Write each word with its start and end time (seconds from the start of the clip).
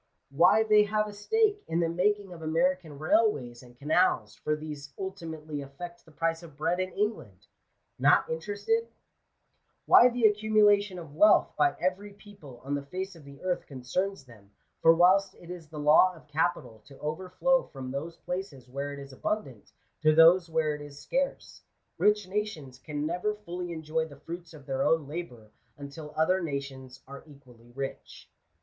Why 0.31 0.63
they 0.63 0.85
have 0.85 1.07
a 1.07 1.13
stake 1.13 1.63
in 1.67 1.79
the 1.79 1.87
making 1.87 2.33
of 2.33 2.41
American 2.41 2.97
railways 2.97 3.61
and 3.61 3.77
canals, 3.77 4.33
for 4.33 4.55
these 4.55 4.91
ultimately 4.97 5.61
affect 5.61 6.05
the 6.05 6.11
price 6.11 6.41
of 6.41 6.57
bread 6.57 6.79
in 6.79 6.91
England. 6.93 7.45
Not 7.99 8.27
interested? 8.27 8.87
Why 9.85 10.09
the 10.09 10.23
accumulation 10.25 10.97
of 10.97 11.13
wealth 11.13 11.53
by 11.55 11.75
every 11.79 12.13
people 12.13 12.61
on 12.63 12.73
the 12.73 12.81
face 12.87 13.15
of 13.15 13.25
the 13.25 13.43
earth 13.43 13.59
f 13.61 13.67
concerns 13.67 14.25
them; 14.25 14.49
for 14.81 14.91
whilst 14.95 15.35
it 15.35 15.51
is 15.51 15.67
the 15.69 15.77
law 15.77 16.15
of 16.15 16.27
capital 16.27 16.79
to 16.87 16.97
overflow; 16.97 17.61
from 17.67 17.91
those 17.91 18.17
places 18.17 18.67
where 18.67 18.91
it 18.93 18.97
is 18.99 19.13
abundant, 19.13 19.71
to 20.01 20.15
those 20.15 20.49
where 20.49 20.73
it 20.73 20.81
is, 20.81 20.99
scarce, 20.99 21.61
rich 21.99 22.27
nations 22.27 22.79
can 22.79 23.05
never 23.05 23.35
fully 23.35 23.71
enjoy 23.71 24.03
the 24.07 24.19
fruits 24.21 24.51
of 24.55 24.65
their 24.65 24.81
own 24.81 25.07
labour 25.07 25.51
until 25.77 26.11
other 26.17 26.41
nations 26.41 27.03
are 27.07 27.23
equally 27.27 27.69
rich. 27.75 28.27